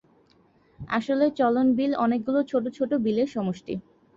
আসলে 0.79 1.25
চলনবিল 1.39 1.91
অনেকগুলো 2.03 2.39
ছোট 2.51 2.63
ছোট 2.77 2.91
বিলের 3.05 3.29
সমষ্টি। 3.35 3.73